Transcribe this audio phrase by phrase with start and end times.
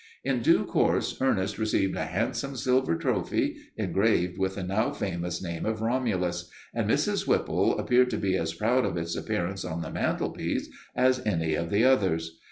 [0.23, 5.63] In due course Ernest received a handsome silver trophy, engraved with the now famous name
[5.63, 7.27] of Romulus, and Mrs.
[7.27, 11.69] Whipple appeared to be as proud of its appearance on the mantelpiece as any of
[11.69, 12.39] the others.